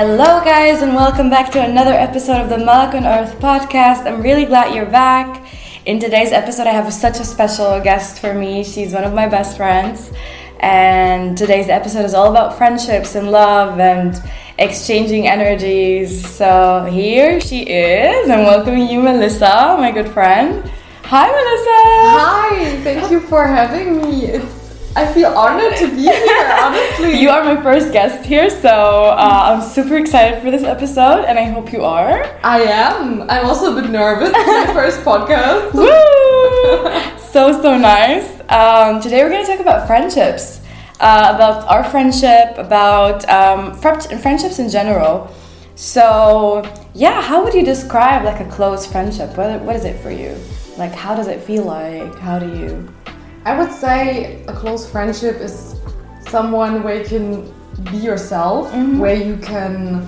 [0.00, 4.06] Hello, guys, and welcome back to another episode of the Malak on Earth podcast.
[4.06, 5.44] I'm really glad you're back.
[5.86, 8.62] In today's episode, I have such a special guest for me.
[8.62, 10.12] She's one of my best friends,
[10.60, 14.22] and today's episode is all about friendships and love and
[14.60, 16.24] exchanging energies.
[16.24, 18.30] So here she is.
[18.30, 20.70] I'm welcoming you, Melissa, my good friend.
[21.06, 21.80] Hi, Melissa.
[22.14, 24.26] Hi, thank you for having me.
[24.26, 24.57] It's
[24.98, 27.20] I feel honored to be here, honestly.
[27.20, 31.38] You are my first guest here, so uh, I'm super excited for this episode, and
[31.38, 32.24] I hope you are.
[32.42, 33.22] I am.
[33.30, 34.32] I'm also a bit nervous.
[34.34, 35.72] It's my first podcast.
[35.72, 37.18] Woo!
[37.30, 38.40] so, so nice.
[38.50, 40.62] Um, today we're going to talk about friendships,
[40.98, 45.32] uh, about our friendship, about um, friendships in general.
[45.76, 49.36] So, yeah, how would you describe like a close friendship?
[49.36, 50.36] What, what is it for you?
[50.76, 52.18] Like, how does it feel like?
[52.18, 52.92] How do you
[53.48, 55.74] I would say a close friendship is
[56.28, 57.54] someone where you can
[57.90, 58.98] be yourself, mm-hmm.
[58.98, 60.06] where you can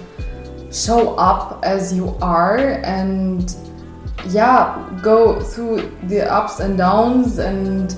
[0.70, 3.56] show up as you are and
[4.28, 7.96] yeah, go through the ups and downs and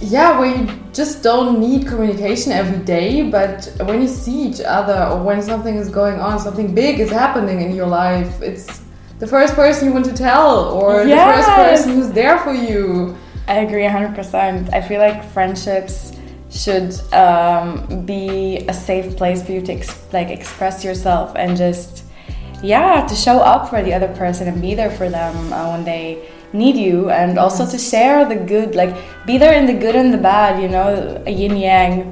[0.00, 5.08] yeah, where you just don't need communication every day, but when you see each other
[5.10, 8.82] or when something is going on, something big is happening in your life, it's
[9.18, 11.18] the first person you want to tell or yes.
[11.18, 13.16] the first person who's there for you.
[13.50, 14.72] I agree 100%.
[14.72, 16.12] I feel like friendships
[16.52, 22.04] should um, be a safe place for you to ex- like express yourself and just
[22.62, 25.84] yeah to show up for the other person and be there for them uh, when
[25.84, 28.94] they need you and also to share the good like
[29.26, 32.02] be there in the good and the bad you know a yin yang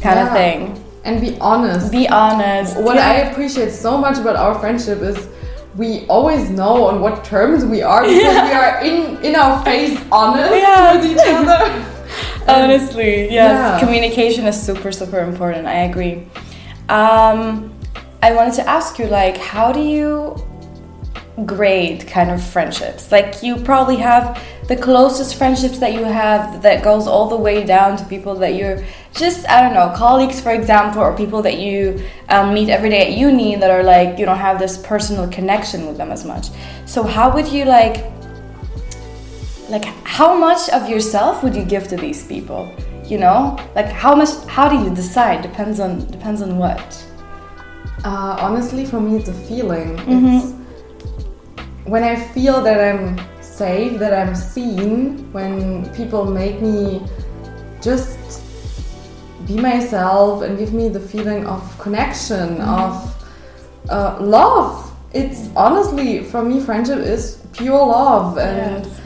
[0.00, 0.26] kind yeah.
[0.26, 0.60] of thing
[1.04, 3.10] and be honest be honest what yeah.
[3.10, 5.28] i appreciate so much about our friendship is
[5.76, 8.48] we always know on what terms we are because yeah.
[8.48, 10.96] we are in in our face honest yeah.
[10.96, 11.92] with each other.
[12.48, 13.80] Honestly, yes, yeah.
[13.80, 15.66] communication is super super important.
[15.66, 16.26] I agree.
[16.88, 17.74] Um,
[18.22, 20.36] I wanted to ask you, like, how do you
[21.44, 23.12] grade kind of friendships?
[23.12, 27.64] Like, you probably have the closest friendships that you have that goes all the way
[27.64, 28.82] down to people that you're
[29.12, 33.12] just I don't know colleagues for example or people that you um, meet every day
[33.12, 36.48] at uni that are like you don't have this personal connection with them as much.
[36.84, 38.04] So how would you like
[39.68, 42.68] like how much of yourself would you give to these people?
[43.04, 43.56] You know?
[43.76, 45.42] Like how much how do you decide?
[45.42, 47.04] Depends on depends on what.
[48.04, 49.96] Uh, honestly for me it's a feeling.
[49.96, 50.26] Mm-hmm.
[50.26, 50.55] it's
[51.86, 53.16] when i feel that i'm
[53.56, 57.02] safe, that I'm seen when people make me
[57.80, 58.42] just
[59.46, 62.82] be myself and give me the feeling of connection, mm.
[62.84, 62.92] of
[63.88, 64.92] uh, love.
[65.14, 68.36] It's honestly, for me, friendship is pure love.
[68.36, 69.00] And yes.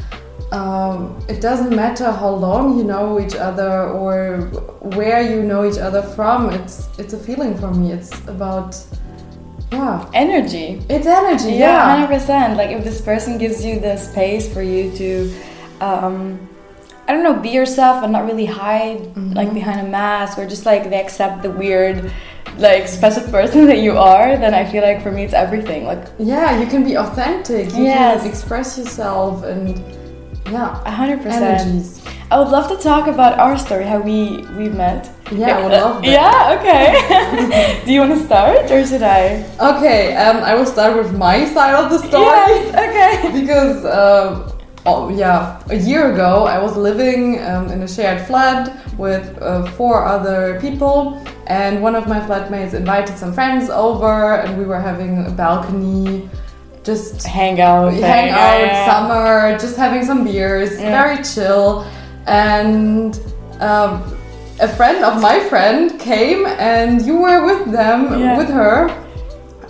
[0.52, 4.38] um, it doesn't matter how long you know each other or
[4.96, 6.50] where you know each other from.
[6.50, 7.92] It's, it's a feeling for me.
[7.92, 8.74] It's about
[9.72, 14.52] yeah energy it's energy yeah, yeah 100% like if this person gives you the space
[14.52, 15.32] for you to
[15.80, 16.48] um,
[17.10, 19.32] I don't know, be yourself and not really hide mm-hmm.
[19.32, 22.12] like behind a mask or just like they accept the weird
[22.56, 25.86] like special person that you are, then I feel like for me it's everything.
[25.86, 27.74] Like Yeah, you can be authentic.
[27.74, 28.20] You yes.
[28.20, 29.76] can express yourself and
[30.50, 30.90] yeah.
[30.90, 32.00] hundred percent.
[32.30, 35.10] I would love to talk about our story, how we we met.
[35.32, 36.10] Yeah, I would love that.
[36.10, 37.82] Yeah, okay.
[37.84, 39.44] Do you want to start or should I?
[39.58, 42.24] Okay, um, I will start with my side of the story.
[42.24, 43.40] Yes, okay.
[43.40, 44.56] because, uh,
[44.86, 49.66] oh, yeah, a year ago I was living um, in a shared flat with uh,
[49.72, 54.80] four other people, and one of my flatmates invited some friends over, and we were
[54.80, 56.28] having a balcony
[56.84, 58.86] just hang out, hang out, yeah.
[58.86, 61.02] summer, just having some beers, yeah.
[61.02, 61.86] very chill,
[62.26, 63.20] and.
[63.60, 64.16] Um,
[64.60, 68.36] a friend of my friend came and you were with them, yeah.
[68.36, 68.88] with her,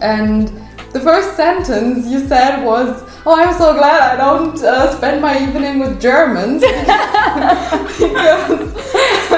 [0.00, 0.48] and
[0.92, 5.38] the first sentence you said was, "Oh, I'm so glad I don't uh, spend my
[5.40, 6.62] evening with Germans
[7.98, 9.29] because."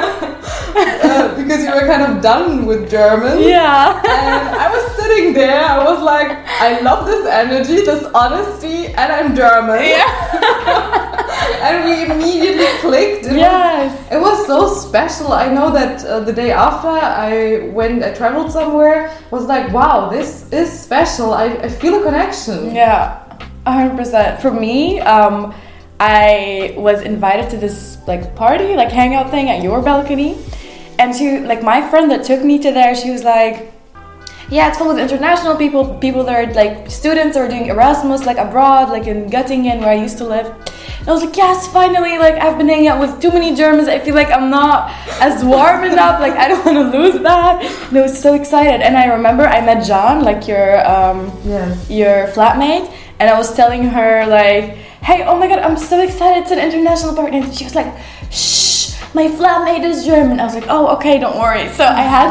[0.75, 3.41] Uh, because you were kind of done with German.
[3.43, 3.97] Yeah.
[3.97, 9.13] and I was sitting there, I was like, I love this energy, this honesty, and
[9.13, 9.83] I'm German.
[9.85, 11.13] Yeah.
[11.63, 13.27] and we immediately clicked.
[13.27, 13.93] It yes.
[13.93, 15.33] Was, it was so special.
[15.33, 20.09] I know that uh, the day after I went, I traveled somewhere, was like, wow,
[20.09, 21.33] this is special.
[21.33, 22.75] I, I feel a connection.
[22.75, 23.23] Yeah,
[23.67, 24.41] 100%.
[24.41, 25.55] For me, um,
[26.03, 30.37] I was invited to this like party, like hangout thing at your balcony.
[30.99, 33.73] And she, like my friend that took me to there, she was like,
[34.51, 38.37] yeah, it's full of international people, people that are like students or doing Erasmus, like
[38.37, 40.47] abroad, like in Göttingen where I used to live.
[40.99, 43.89] And I was like, yes, finally, like I've been hanging out with too many Germans.
[43.89, 44.91] I feel like I'm not
[45.21, 46.21] as warm enough.
[46.21, 47.63] Like I don't want to lose that.
[47.89, 48.83] And I was so excited.
[48.83, 51.89] And I remember I met John, like your um, Yes.
[51.89, 56.43] your flatmate, and I was telling her like, "Hey, oh my god, I'm so excited!
[56.43, 57.93] It's an international party." And she was like,
[58.31, 62.31] "Shh, my flatmate is German." I was like, "Oh, okay, don't worry." So I had,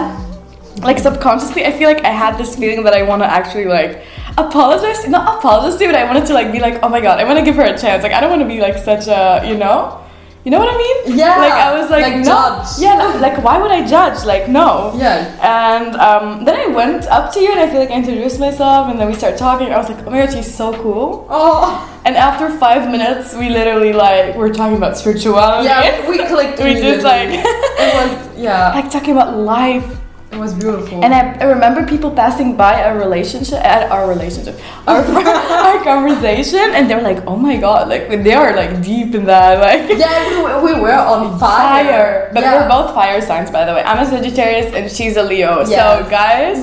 [0.82, 4.04] like, subconsciously, I feel like I had this feeling that I want to actually like
[4.38, 7.40] apologize, not apologize but I wanted to like be like, "Oh my god, I want
[7.40, 9.58] to give her a chance." Like, I don't want to be like such a, you
[9.58, 10.01] know.
[10.44, 11.18] You know what I mean?
[11.20, 12.24] Yeah, Like I was like, like no.
[12.24, 12.80] judge.
[12.80, 14.26] Yeah, no, like why would I judge?
[14.26, 14.92] Like no.
[14.98, 15.38] Yeah.
[15.40, 18.90] And um, then I went up to you and I feel like I introduced myself
[18.90, 19.72] and then we started talking.
[19.72, 21.28] I was like, oh my god, she's so cool.
[21.30, 22.02] Oh.
[22.06, 25.68] And after five minutes, we literally like were talking about spirituality.
[25.68, 26.58] Yeah, we clicked.
[26.64, 30.01] we just like it was yeah, like talking about life.
[30.32, 31.04] It was beautiful.
[31.04, 36.60] And I, I remember people passing by our relationship, at our relationship, our, our conversation,
[36.74, 39.90] and they were like, "Oh my god!" Like they are like deep in that, like
[40.00, 41.84] yeah, we, were- we were on fire.
[41.86, 42.32] fire.
[42.34, 42.62] But yeah.
[42.64, 43.84] we're both fire signs, by the way.
[43.84, 45.66] I'm a Sagittarius and she's a Leo.
[45.66, 46.10] So Yes.
[46.10, 46.60] guys,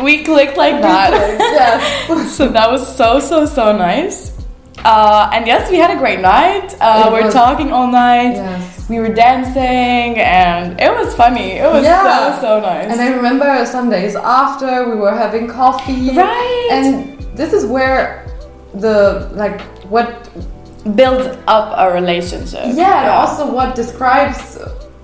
[0.00, 1.10] we clicked like that.
[1.40, 2.36] yes.
[2.36, 4.32] so that was so so so nice.
[4.84, 6.76] Uh, and yes, we had a great night.
[6.80, 8.34] Uh, we're was- talking all night.
[8.36, 8.75] Yes.
[8.88, 11.52] We were dancing, and it was funny.
[11.58, 12.36] It was Yeah.
[12.36, 12.86] so so nice.
[12.90, 16.10] And I remember some days after we were having coffee.
[16.16, 16.68] Right.
[16.70, 18.26] And this is where
[18.74, 19.60] the like
[19.90, 20.28] what
[20.94, 22.62] builds up a relationship.
[22.74, 24.56] yeah, and also what describes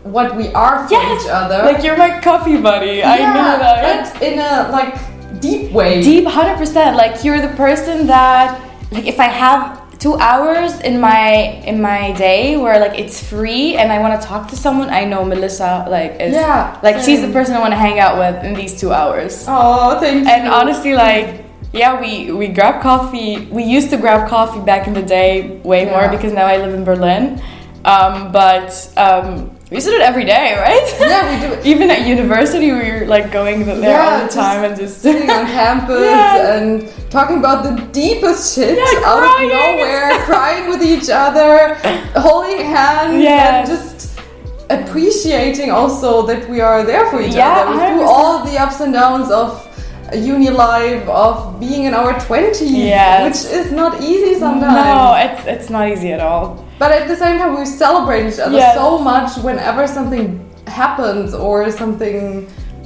[0.04, 1.24] what we are for Yes.
[1.24, 1.58] each other.
[1.64, 3.02] Like you're my coffee buddy.
[3.02, 4.12] I know that.
[4.14, 4.94] but in a like
[5.40, 6.02] deep way.
[6.02, 6.96] Deep, hundred percent.
[6.96, 8.60] Like you're the person that,
[8.92, 11.30] like, if I have two hours in my
[11.70, 15.04] in my day where like it's free and I want to talk to someone, I
[15.04, 18.42] know Melissa like is Yeah, like she's the person I want to hang out with
[18.44, 19.44] in these two hours.
[19.46, 20.30] Oh, thank you.
[20.30, 21.40] And honestly, like.
[21.74, 23.46] Yeah, we, we grab coffee.
[23.46, 26.74] We used to grab coffee back in the day way more because now I live
[26.74, 27.40] in Berlin.
[27.86, 30.86] Um, but um, we used to do it every day, right?
[31.00, 31.54] yeah, we do.
[31.54, 31.64] It.
[31.72, 35.30] Even at university, we were like going there Yeah, all the time and just sitting
[35.30, 36.60] on campus Yes.
[36.60, 41.76] and talking about the deepest shit Yeah, out of nowhere, crying with each other,
[42.20, 44.20] holding hands, and just
[44.68, 48.92] appreciating also that we are there for each Yeah, other through all the ups and
[48.92, 49.66] downs of
[50.14, 53.24] uni life, of being in our 20s, Yes.
[53.24, 54.74] which is not easy sometimes.
[54.74, 56.61] No, it's it's not easy at all.
[56.82, 58.74] But at the same time, we celebrate each other Yes.
[58.82, 60.26] so much whenever something
[60.66, 62.22] happens or something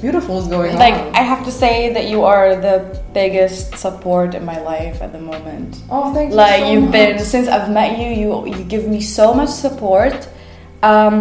[0.03, 1.05] beautiful is going Like on.
[1.07, 2.75] Like I have to say that you are the
[3.19, 5.69] biggest support in my life at the moment.
[5.95, 6.35] oh, thank you.
[6.45, 10.17] Like so you've been since I've met you, you you give me so much support.
[10.91, 11.15] Um,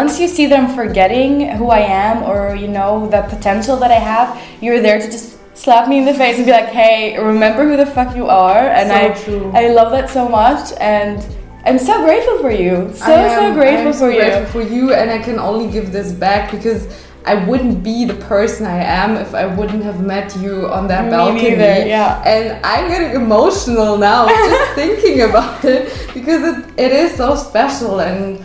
[0.00, 3.90] once you see that I'm forgetting who I am or you know the potential that
[3.98, 4.28] I have,
[4.64, 5.28] you're there to just
[5.64, 6.98] slap me in the face and be like, "Hey,
[7.32, 9.44] remember who the fuck you are." And So I true.
[9.62, 10.62] I love that so much
[10.96, 11.16] and
[11.64, 12.92] I'm so grateful for you.
[12.94, 14.18] So I so grateful I'm so for you.
[14.20, 16.86] grateful for you, and I can only give this back because
[17.24, 21.04] I wouldn't be the person I am if I wouldn't have met you on that
[21.04, 21.50] Me balcony.
[21.50, 22.22] neither, yeah.
[22.26, 28.00] And I'm getting emotional now just thinking about it because it, it is so special
[28.00, 28.44] and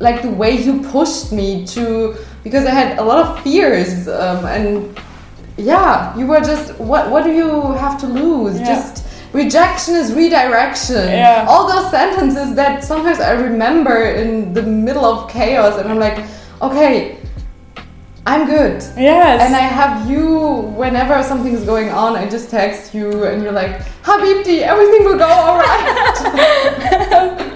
[0.00, 4.44] like the way you pushed me to because I had a lot of fears um,
[4.46, 4.98] and
[5.56, 8.58] yeah, you were just what what do you have to lose?
[8.58, 8.66] Yeah.
[8.66, 11.08] Just rejection is redirection.
[11.08, 11.46] Yeah.
[11.48, 16.24] All those sentences that sometimes I remember in the middle of chaos and I'm like,
[16.62, 17.18] okay,
[18.26, 18.82] I'm good.
[18.96, 19.40] Yes.
[19.40, 23.80] And I have you whenever something's going on, I just text you and you're like,
[24.02, 26.18] Habibti, everything will go alright.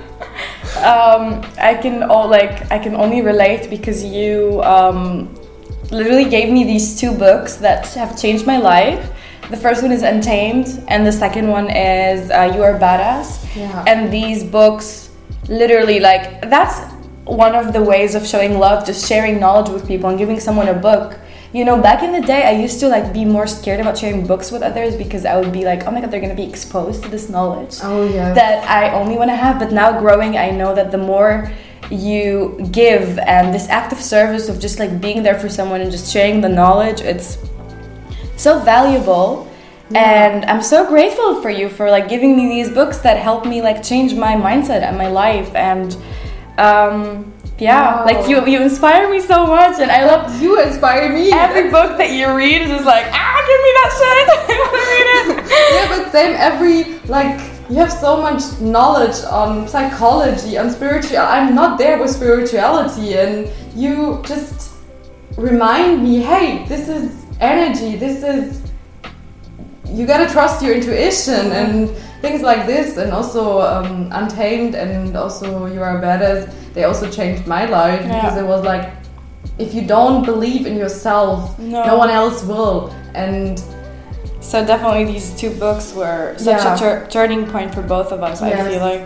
[0.79, 5.35] um, I can all like I can only relate because you um,
[5.91, 9.11] literally gave me these two books that have changed my life.
[9.51, 13.55] The first one is Untamed, and the second one is uh, You Are Badass.
[13.55, 13.85] Yeah.
[13.87, 15.11] And these books,
[15.49, 16.81] literally, like that's
[17.25, 20.69] one of the ways of showing love, just sharing knowledge with people and giving someone
[20.69, 21.19] a book.
[21.53, 24.27] You know, back in the day, I used to like be more scared about sharing
[24.27, 27.05] books with others because I would be like, oh my god, they're gonna be exposed
[27.05, 28.35] to this knowledge oh yeah.
[28.35, 29.59] that I only want to have.
[29.59, 31.53] But now growing, I know that the more
[31.91, 35.93] you give and this act of service of just like being there for someone and
[35.93, 37.37] just sharing the knowledge, it's
[38.37, 39.49] so valuable.
[39.95, 43.63] And I'm so grateful for you for like giving me these books that help me
[43.63, 45.55] like change my mindset and my life.
[45.55, 45.95] And
[46.59, 48.05] um, yeah, Wow.
[48.07, 51.31] like you you inspire me so much, and I love you inspire me.
[51.33, 54.27] every book that you read is just like ah, give me that shit.
[54.51, 55.51] I want to read it.
[55.75, 61.19] yeah, but same every like you have so much knowledge on psychology, on spiritual.
[61.19, 64.73] I'm not there with spirituality, and you just
[65.37, 67.97] remind me, hey, this is energy.
[67.97, 68.61] This is
[69.87, 71.89] you gotta trust your intuition and
[72.21, 72.97] things like this.
[72.97, 76.53] And also um, Untamed and also You Are Badass.
[76.75, 78.15] They also changed my life Yeah.
[78.21, 78.91] because it was like
[79.59, 81.85] if you don't believe in yourself, No.
[81.87, 82.91] no, one else will.
[83.15, 83.63] And
[84.41, 86.75] So definitely these two books were such Yeah.
[86.75, 88.43] a tur- turning point for both of us.
[88.43, 89.05] I feel like.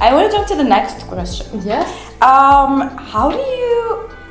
[0.00, 1.46] I want to jump to the next question.
[1.64, 1.88] yes,
[2.20, 2.72] Um,
[3.12, 3.57] how do you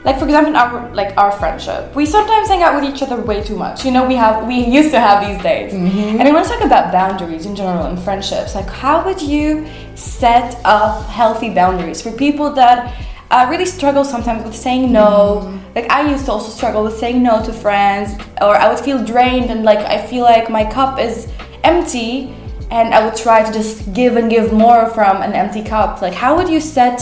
[0.08, 1.94] like, for example, our like our friendship?
[1.94, 3.84] We sometimes hang out with each other way too much.
[3.84, 6.64] You know, we have we used to have these days, and I want to talk
[6.64, 8.56] about boundaries in general in friendships.
[8.56, 12.96] Like, how would you set up healthy boundaries for people that
[13.32, 15.60] uh, really struggle sometimes with saying no?
[15.76, 19.04] Like, I used to also struggle with saying no to friends, or I would feel
[19.04, 21.28] drained and like I feel like my cup is
[21.66, 22.34] empty.
[22.70, 26.02] And I would try to just give and give more from an empty cup.
[26.02, 27.00] Like, how would you set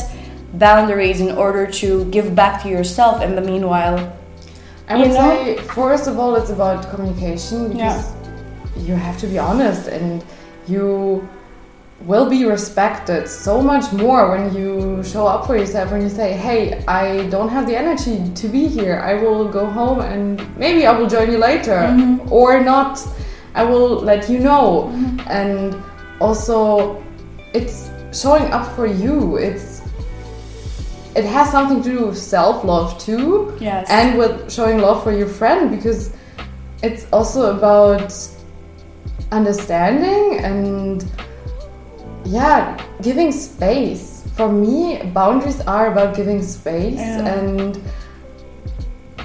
[0.58, 4.00] boundaries in order to give back to yourself in the meanwhile.
[4.88, 5.20] I would You know?
[5.20, 8.12] say first of all, it's about communication because
[8.78, 10.24] you have to be honest and
[10.68, 11.28] you
[12.02, 16.34] will be respected so much more when you show up for yourself when you say
[16.34, 19.00] hey i don't have the energy to be here.
[19.00, 21.72] I will go home and maybe i will join you later.
[21.72, 22.32] Mm-hmm.
[22.32, 23.02] Or not
[23.56, 24.92] i will let you know.
[24.92, 25.20] Mm-hmm.
[25.30, 25.82] And
[26.20, 27.02] also
[27.54, 29.38] it's showing up for you.
[29.38, 29.75] It's
[31.15, 33.88] it has something to do with self-love too Yes.
[33.89, 36.13] and with showing love for your friend because
[36.84, 38.13] it's also about
[39.31, 41.05] understanding and
[42.25, 47.34] yeah giving space for me boundaries are about giving space Yeah.
[47.39, 47.81] and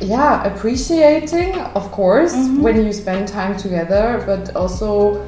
[0.00, 2.62] yeah appreciating of course Mm-hmm.
[2.62, 5.26] when you spend time together but also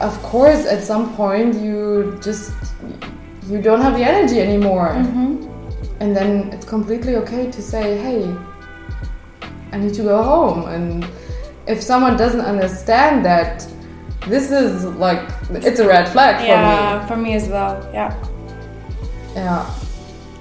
[0.00, 2.50] of course at some point you just
[3.48, 5.32] you don't have the energy anymore Mm-hmm.
[6.00, 8.22] and then it's completely okay to say hey
[9.72, 11.06] i need to go home and
[11.66, 13.66] if someone doesn't understand that
[14.26, 17.74] this is like it's a red flag for yeah, for me as well.
[17.94, 18.10] Yeah.
[19.34, 19.62] yeah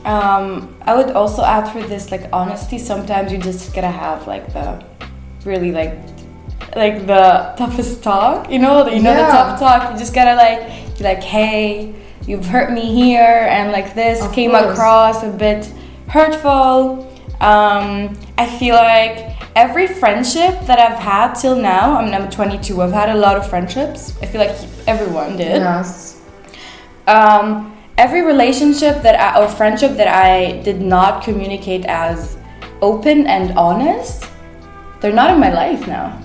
[0.05, 2.77] Um, I would also add for this like honesty.
[2.79, 4.83] Sometimes you just gotta have like the
[5.45, 5.93] really like
[6.75, 8.49] like the toughest talk.
[8.51, 9.91] You know, you know the tough talk.
[9.91, 11.93] You just gotta like be like, hey,
[12.27, 14.71] you've hurt me here, and like this Of came course.
[14.71, 15.71] across a bit
[16.07, 17.11] hurtful.
[17.41, 22.81] Um, I feel like every friendship that I've had till now, I'm I'm 22.
[22.81, 24.13] I've had a lot of friendships.
[24.21, 24.55] I feel like
[24.87, 26.15] everyone did yes
[27.07, 32.37] um, every relationship that I, or friendship that I did not communicate as
[32.81, 34.29] open and honest,
[35.01, 36.19] they're not in my life now.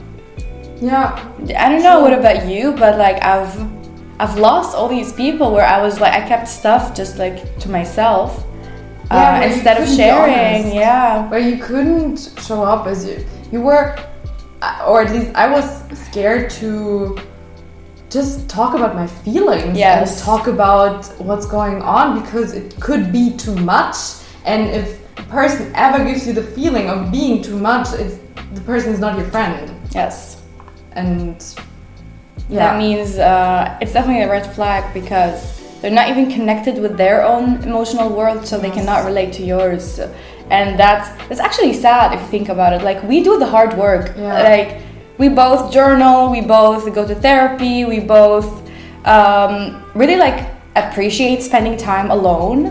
[0.80, 1.12] yeah
[1.56, 3.54] I don't know what about you, but like I've
[4.22, 7.68] I've lost all these people where I was like I kept stuff just like to
[7.78, 8.28] myself
[9.10, 10.74] Yeah, uh, instead of sharing.
[10.74, 13.16] Yeah, where you couldn't show up as you
[13.52, 13.96] you were
[14.62, 15.64] uh, or at least i was
[16.06, 17.18] scared to
[18.10, 19.98] just talk about my feelings Yes.
[19.98, 23.96] and talk about what's going on because it could be too much
[24.44, 24.86] and if
[25.18, 28.16] a person ever gives you the feeling of being too much it's
[28.54, 30.42] the person is not your friend yes.
[30.92, 31.36] and
[32.58, 37.24] That means uh, it's definitely a red flag because they're not even connected with their
[37.24, 40.00] own emotional world, so they cannot relate to yours.
[40.50, 42.82] And that's that's actually sad if you think about it.
[42.82, 44.14] Like we do the hard work.
[44.16, 44.42] Yeah.
[44.42, 44.82] Like
[45.18, 48.48] we both journal, we both go to therapy, we both
[49.04, 52.66] um, really like appreciate spending time alone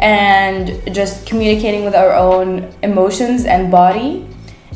[0.00, 4.26] and just communicating with our own emotions and body.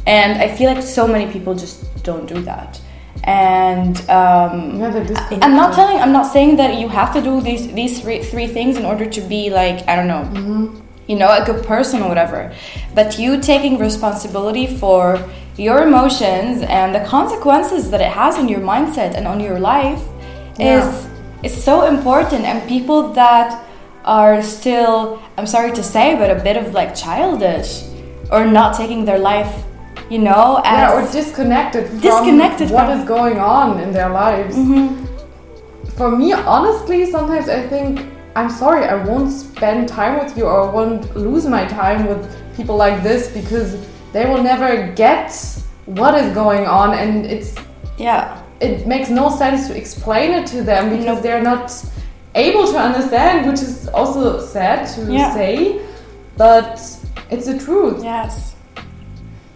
[0.07, 2.81] And I feel like so many people just don't do that.
[3.27, 5.99] And um, yeah they're I- I'm not telling.
[5.99, 9.05] I'm not saying that you have to do these these three three things in order
[9.17, 10.25] to be like I don't know,
[11.09, 12.53] you know, a good person or whatever.
[12.95, 15.19] But you taking responsibility for
[15.57, 20.03] your emotions and the consequences that it has on your mindset and on your life
[20.59, 20.79] Yeah.
[20.79, 21.09] is
[21.43, 22.45] is so important.
[22.45, 23.49] And people that
[24.05, 27.83] are still, I'm sorry to say, but a bit of like childish
[28.31, 29.53] or not taking their life,
[30.11, 34.09] you know, as yeah, or disconnected from Disconnected what from- is going on in their
[34.11, 34.57] lives.
[34.57, 35.05] Mm-hmm.
[35.97, 40.69] For me, honestly, sometimes I think I'm sorry, I won't spend time with you or
[40.69, 42.21] I won't lose my time with
[42.57, 43.77] people like this because
[44.13, 45.33] they will never get
[45.87, 47.55] what is going on and it's
[47.97, 48.43] yeah.
[48.61, 51.23] it makes no sense to explain it to them because Nope.
[51.23, 51.73] they're not
[52.35, 55.33] able to understand, which is also sad to Yeah.
[55.33, 55.81] say,
[56.37, 56.75] but
[57.31, 58.05] it's the truth.
[58.05, 58.56] Yes.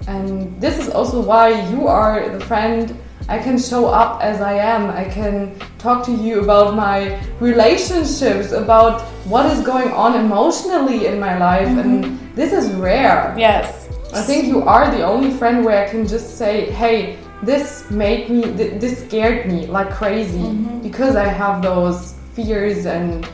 [0.06, 2.96] And this is also why you are the friend
[3.28, 4.90] I can show up as I am.
[4.90, 11.20] I can talk to you about my relationships, about what is going on emotionally in
[11.20, 11.68] my life.
[11.68, 13.34] And this is rare.
[13.38, 13.88] Yes.
[14.12, 18.28] I think you are the only friend where I can just say, hey, this made
[18.28, 20.80] me, th- this scared me like crazy Mm-hmm.
[20.82, 23.28] because I have those fears and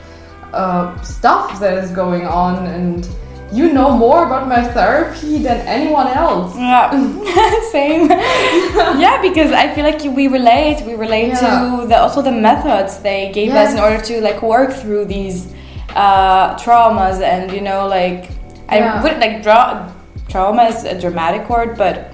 [0.53, 3.09] uh, stuff that is going on, and
[3.53, 6.57] you know more about my therapy than anyone else.
[6.57, 6.91] Yeah,
[7.71, 8.09] same.
[9.01, 10.85] yeah, because I feel like we relate.
[10.85, 11.81] We relate Yeah.
[11.81, 15.53] to the also the methods they gave us in order to like work through these
[15.95, 18.31] uh, traumas, and you know, like
[18.69, 19.03] I Yeah.
[19.03, 19.93] would like draw
[20.29, 22.11] trauma is a dramatic word, but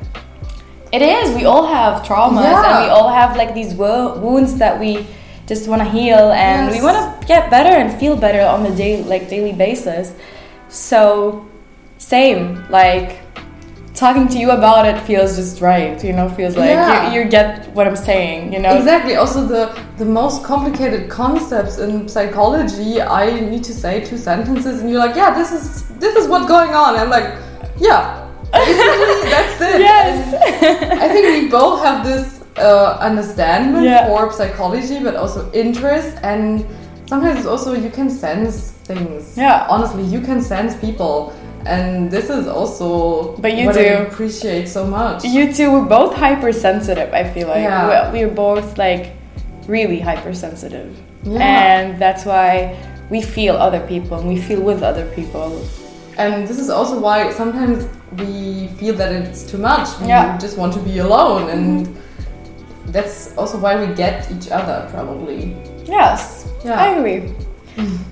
[0.92, 1.34] it is.
[1.34, 5.06] We all have traumas, and we all have like these wo- wounds that we
[5.46, 8.70] just want to heal, and we want to get better and feel better on the
[8.76, 10.12] day like daily basis.
[10.72, 11.46] So,
[11.98, 13.18] same like
[13.94, 17.12] talking to you about it feels just right you know feels like Yeah.
[17.12, 19.14] you, you get what i'm saying you know Exactly.
[19.16, 19.64] Also, the
[19.98, 25.14] the most complicated concepts in psychology, I need to say two sentences, and you're like,
[25.14, 25.64] yeah, this is
[26.04, 26.96] this is what's going on.
[26.96, 27.28] I'm like,
[27.78, 28.26] yeah,
[29.32, 29.80] that's it.
[29.80, 30.18] yes
[31.04, 34.06] I think we both have this uh, understanding Yeah.
[34.08, 36.66] for psychology, but also interest, and
[37.12, 38.54] sometimes it's also you can sense
[38.90, 39.36] things.
[39.44, 39.66] Yeah.
[39.74, 41.14] honestly, you can sense people,
[41.74, 42.88] and this is also
[43.44, 43.94] But you what I do.
[44.08, 45.18] appreciate so much.
[45.36, 47.82] you two we're both hypersensitive i feel like Yeah.
[47.90, 49.04] we're, we're both like
[49.74, 50.90] really hypersensitive
[51.22, 51.38] Yeah.
[51.64, 52.50] and that's why
[53.12, 55.48] we feel other people and we feel with other people
[56.24, 57.78] And this is also why sometimes
[58.20, 58.32] we
[58.78, 59.86] feel that it's too much.
[60.00, 60.24] We Yeah.
[60.24, 60.44] Mm-hmm.
[60.44, 61.66] just want to be alone, and
[62.94, 65.40] that's also why we get each other, probably.
[65.98, 66.20] yes
[66.64, 66.80] Yeah.
[66.80, 67.32] i agree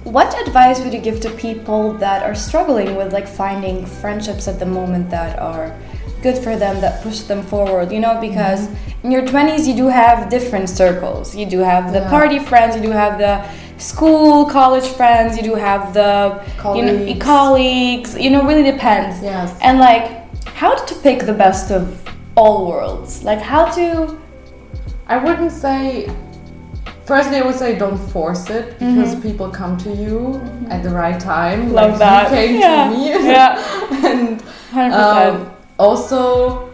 [0.04, 4.58] what advice would you give to people that are struggling with like finding friendships at
[4.58, 5.76] the moment that are
[6.22, 9.06] good for them that push them forward you know because mm-hmm.
[9.06, 12.10] in your 20s you do have different circles you do have the Yeah.
[12.10, 13.34] party friends you do have the
[13.78, 16.42] school college friends you do have the
[16.76, 17.24] you know Colleagues.
[17.24, 19.56] colleagues you know really depends Yes.
[19.62, 20.06] and like
[20.62, 21.82] how to pick the best of
[22.36, 24.18] all worlds like how to
[25.10, 26.08] I wouldn't say.
[27.10, 31.18] Firstly, I would say don't force it because people come to you at the right
[31.18, 31.62] time.
[31.62, 31.72] Mm-hmm.
[31.72, 32.30] Love like that.
[32.30, 32.84] You came Yeah.
[32.84, 33.08] to me.
[33.32, 34.10] Yeah.
[34.12, 36.70] and 100% um, also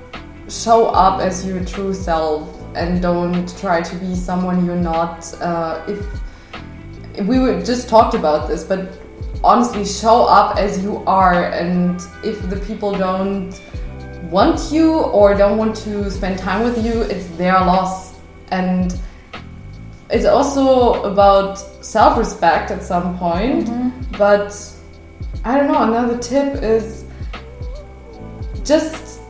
[0.51, 5.33] show up as your true self and don't try to be someone you're not.
[5.41, 6.05] Uh, if
[7.27, 8.93] we were just talked about this, but
[9.43, 13.59] honestly, show up as you are, and if the people don't
[14.31, 18.17] want you or don't want to spend time with you, it's their loss.
[18.51, 19.01] And
[20.11, 23.69] it's also about self respect at some point.
[23.69, 24.17] Mm-hmm.
[24.17, 24.51] But
[25.45, 27.05] I don't know, another tip is
[28.65, 29.21] just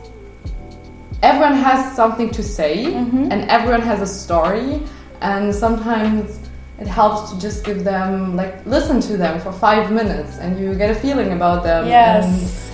[1.23, 3.31] everyone has something to say mm-hmm.
[3.31, 4.81] and everyone has a story,
[5.21, 6.39] and sometimes
[6.79, 10.75] it helps to just give them, like, listen to them for five minutes and you
[10.75, 11.87] get a feeling about them.
[11.87, 12.67] yes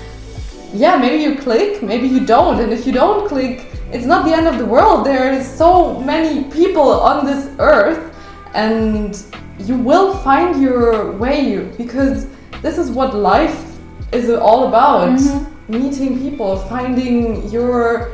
[0.74, 2.60] yeah, maybe you click, maybe you don't.
[2.60, 5.06] And if you don't click, it's not the end of the world.
[5.06, 8.16] There is so many people on this earth,
[8.56, 9.24] and
[9.60, 12.28] you will find your way because
[12.64, 13.78] this is what life
[14.12, 15.20] is all about
[15.68, 18.12] meeting people, finding your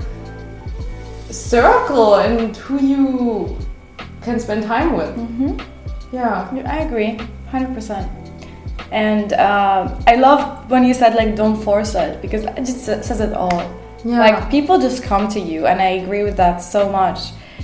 [1.30, 3.58] circle, and who you
[4.22, 5.15] can spend time with.
[6.12, 6.54] Yeah.
[6.54, 7.18] Yeah, I agree,
[7.52, 8.12] hundred percent.
[8.92, 13.22] And uh, I love when you said like don't force it because it just says
[13.22, 13.79] it all.
[14.06, 14.20] Yeah.
[14.20, 17.20] Like people just come to you, and I agree with that so much.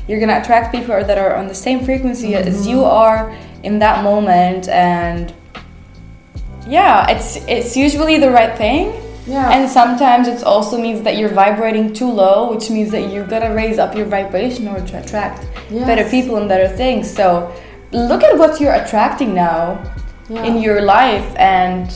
[0.07, 2.47] You're gonna attract people that are on the same frequency mm-hmm.
[2.47, 5.33] as you are in that moment, and
[6.67, 9.01] yeah, it's it's usually the right thing.
[9.27, 9.49] Yeah.
[9.49, 13.53] And sometimes it also means that you're vibrating too low, which means that you gotta
[13.53, 15.87] raise up your vibration in order to attract Yes.
[15.87, 17.09] better people and better things.
[17.09, 17.51] So
[17.91, 19.79] look at what you're attracting now
[20.29, 20.43] Yeah.
[20.43, 21.89] in your life and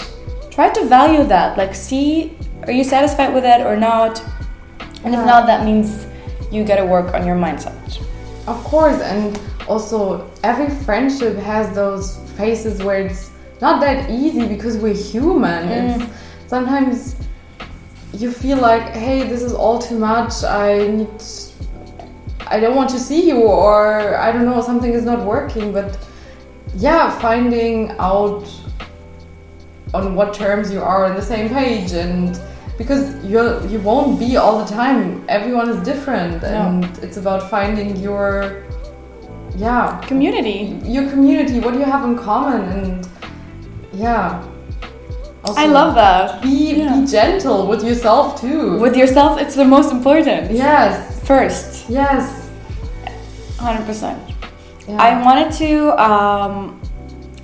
[0.49, 1.57] try to value that.
[1.57, 4.23] Like, see, are you satisfied with it or not?
[5.03, 6.05] And if uh, not, that means
[6.51, 7.75] you gotta work on your mindset.
[8.47, 14.77] Of course, and also every friendship has those phases where it's not that easy because
[14.77, 15.67] we're human.
[15.67, 16.01] Mm.
[16.01, 17.15] It's sometimes
[18.13, 20.43] you feel like, hey, this is all too much.
[20.43, 21.23] I need,
[22.47, 25.71] I don't want to see you, or I don't know, something is not working.
[25.71, 25.97] But
[26.75, 28.49] yeah, finding out
[29.93, 32.39] on what terms you are on the same page and
[32.77, 37.95] because you you won't be all the time everyone is different and it's about finding
[37.97, 38.63] your
[39.55, 40.79] yeah Community.
[40.85, 43.07] your community what you have in common and
[43.93, 44.43] yeah
[45.43, 46.41] also I love that.
[46.41, 46.99] be Yeah.
[47.01, 50.51] be gentle with yourself too With yourself, it's the most important.
[50.51, 52.23] yes First, yes
[53.57, 54.17] 100%.
[54.87, 54.97] yeah.
[55.07, 55.69] I wanted to
[56.07, 56.79] um,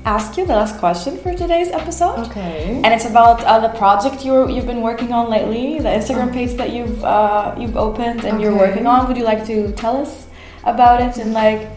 [0.06, 2.20] ask you the last question for today's episode.
[2.28, 2.80] Okay.
[2.84, 6.54] And it's about uh, the project you you've been working on lately, the Instagram page
[6.58, 9.08] that you've uh, you've opened and you're working on.
[9.08, 10.28] Would you like to tell us
[10.64, 11.68] about it and like?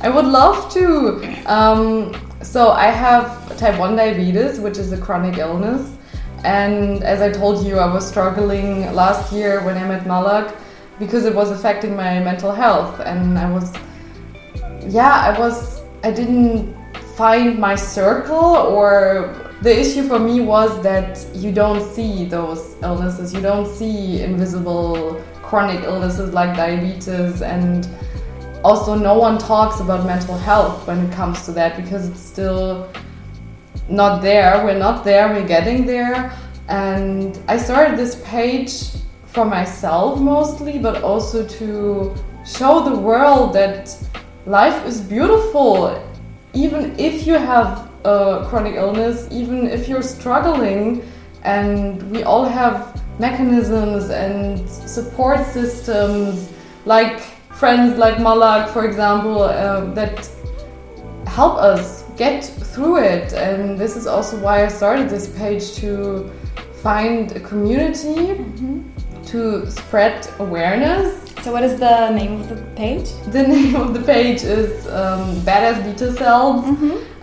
[0.00, 1.22] I would love to.
[1.44, 5.94] Um, so I have type 1 diabetes, which is a chronic illness.
[6.42, 10.56] And as I told you, I was struggling last year when I met Malak
[10.98, 12.98] because it was affecting my mental health.
[13.00, 13.74] And I was,
[14.86, 16.79] yeah, I was, I didn't
[17.20, 23.34] find my circle or the issue for me was that you don't see those illnesses.
[23.34, 27.86] You don't see invisible chronic illnesses like diabetes and
[28.64, 32.90] also no one talks about mental health when it comes to that because it's still
[33.90, 34.64] not there.
[34.64, 35.28] We're not there.
[35.28, 36.34] We're getting there.
[36.68, 38.72] And i started this page
[39.26, 42.14] for myself mostly but also to
[42.46, 43.94] show the world that
[44.46, 46.02] life is beautiful
[46.54, 51.02] even if you have a chronic illness even if you're struggling
[51.42, 56.50] and we all have mechanisms and support systems
[56.86, 57.20] like
[57.60, 60.30] friends like Malak, for example, uh, that
[61.26, 63.34] help us get through it.
[63.34, 66.30] And this is also why I started this page to
[66.82, 68.42] find a community
[69.26, 71.29] to spread awareness.
[71.42, 73.08] So what is the name of the page?
[73.32, 76.64] The name of the page is um, Badass Beta Cells.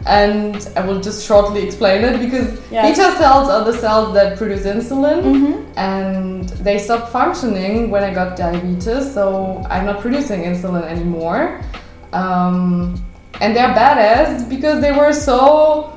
[0.07, 2.83] And I will just shortly explain it because Yes.
[2.97, 5.77] beta cells are the cells that produce insulin Mm-hmm.
[5.77, 11.61] and they stopped functioning when I got diabetes, so I'm not producing insulin anymore.
[12.13, 12.95] Um,
[13.41, 15.96] and they're badass because they were so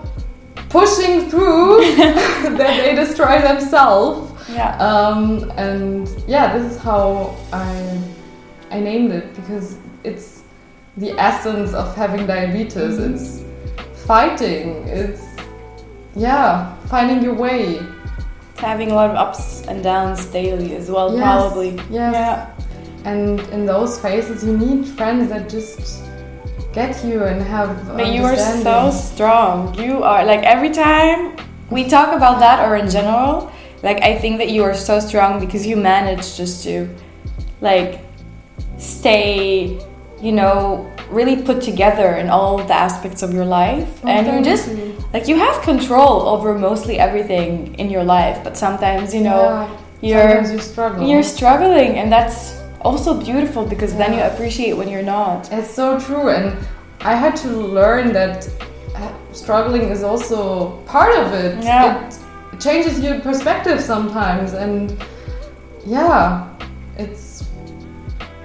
[0.71, 4.33] pushing through that they destroy themselves.
[4.51, 4.77] Yeah.
[4.79, 8.01] Um, and yeah, this is how I
[8.71, 10.43] I named it because it's
[10.97, 12.99] the essence of having diabetes.
[12.99, 13.45] It's
[14.07, 14.89] fighting.
[14.89, 15.23] It's
[16.17, 17.81] yeah, finding your way.
[18.57, 21.71] Having a lot of ups and downs daily as well, Yes, probably.
[21.91, 22.13] yes.
[22.15, 22.51] Yeah.
[23.05, 26.05] And in those phases, you need friends that just
[26.73, 27.87] get you and have.
[27.97, 29.75] But you are so strong.
[29.75, 31.37] You are like every time
[31.71, 33.53] we talk about that or in general,
[33.83, 36.89] like I think that you are so strong because you manage just to
[37.61, 38.01] like
[38.79, 39.79] stay,
[40.21, 44.01] you know, really put together in all the aspects of your life.
[44.05, 44.97] Oh, and you just you.
[45.13, 49.43] like you have control over mostly everything in your life, but sometimes, you know,
[50.01, 51.09] Yeah, you're sometimes you struggle.
[51.09, 55.51] you're struggling and that's also beautiful because then you appreciate when you're not.
[55.53, 56.57] It's so true, and
[57.01, 58.49] I had to learn that
[58.95, 61.63] uh, struggling is also part of it.
[61.65, 62.09] Yeah.
[62.53, 64.97] It changes your perspective sometimes, and
[65.87, 66.49] yeah,
[66.99, 67.45] it's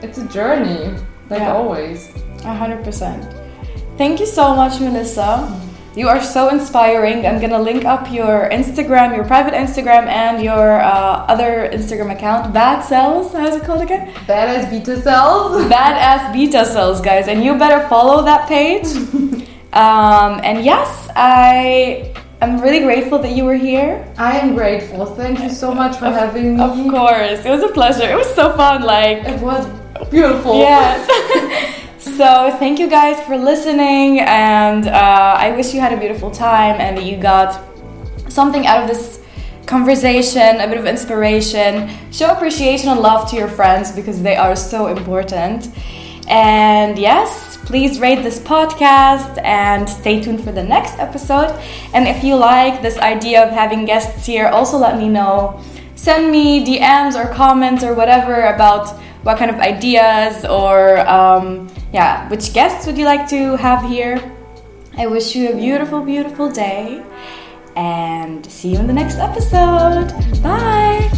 [0.01, 0.93] it's a journey,
[1.29, 1.53] like Yeah.
[1.53, 2.09] always.
[2.43, 3.25] A hundred percent.
[3.97, 5.49] Thank you so much, Melissa.
[5.95, 7.25] You are so inspiring.
[7.25, 12.53] I'm gonna link up your Instagram, your private Instagram, and your uh, other Instagram account,
[12.53, 13.31] Bad Cells.
[13.31, 14.13] How's it called again?
[14.27, 15.63] Badass beta cells.
[15.71, 18.87] Badass Beta Cells, guys, and you better follow that page.
[19.71, 24.05] um, and yes, I am really grateful that you were here.
[24.17, 25.05] I am grateful.
[25.05, 26.61] Thank you so much for having me.
[26.61, 28.09] Of course, it was a pleasure.
[28.09, 28.83] It was so fun.
[28.83, 29.65] Like It was
[30.11, 30.59] beautiful.
[30.59, 31.07] Yes.
[32.15, 36.79] so thank you guys for listening, and uh, I wish you had a beautiful time
[36.79, 37.61] and that you got
[38.29, 39.19] something out of this
[39.65, 41.91] conversation, a bit of inspiration.
[42.11, 45.69] Show appreciation and love to your friends because they are so important.
[46.29, 51.51] And yes, please rate this podcast and stay tuned for the next episode.
[51.93, 55.61] And if you like this idea of having guests here, also let me know.
[55.95, 62.27] Send me DMs or comments or whatever about what kind of ideas or um, yeah,
[62.27, 64.19] which guests would you like to have here?
[64.97, 67.01] I wish you a beautiful, beautiful day
[67.77, 70.11] and see you in the next episode.
[70.43, 71.14] Bye.